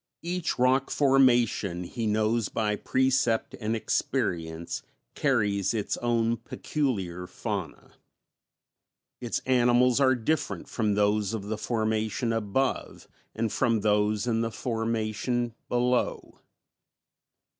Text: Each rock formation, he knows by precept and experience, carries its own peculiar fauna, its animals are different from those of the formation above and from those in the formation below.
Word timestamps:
Each 0.23 0.57
rock 0.57 0.89
formation, 0.89 1.83
he 1.83 2.07
knows 2.07 2.49
by 2.49 2.75
precept 2.75 3.53
and 3.59 3.75
experience, 3.75 4.81
carries 5.13 5.75
its 5.75 5.95
own 5.97 6.37
peculiar 6.37 7.27
fauna, 7.27 7.91
its 9.19 9.43
animals 9.45 9.99
are 9.99 10.15
different 10.15 10.67
from 10.67 10.95
those 10.95 11.35
of 11.35 11.43
the 11.43 11.55
formation 11.59 12.33
above 12.33 13.07
and 13.35 13.51
from 13.53 13.81
those 13.81 14.25
in 14.25 14.41
the 14.41 14.49
formation 14.49 15.53
below. 15.69 16.39